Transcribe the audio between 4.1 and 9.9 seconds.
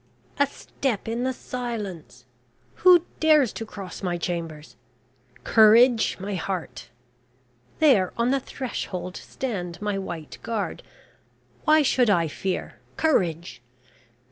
chambers? Courage, my heart. There on the threshold stand